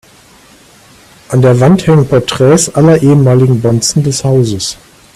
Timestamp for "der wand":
1.43-1.85